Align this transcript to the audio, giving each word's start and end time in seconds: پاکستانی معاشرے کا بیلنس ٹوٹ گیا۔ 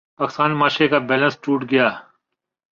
پاکستانی 0.19 0.55
معاشرے 0.59 0.87
کا 0.91 0.99
بیلنس 1.09 1.35
ٹوٹ 1.43 1.59
گیا۔ 1.71 1.87